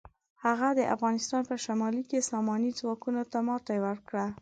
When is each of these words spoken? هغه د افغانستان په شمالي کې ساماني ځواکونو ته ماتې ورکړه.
هغه 0.45 0.69
د 0.79 0.81
افغانستان 0.95 1.41
په 1.49 1.55
شمالي 1.65 2.03
کې 2.09 2.27
ساماني 2.29 2.71
ځواکونو 2.79 3.21
ته 3.31 3.37
ماتې 3.47 3.77
ورکړه. 3.85 4.25